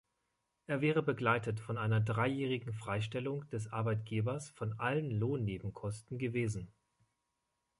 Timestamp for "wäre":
0.81-1.03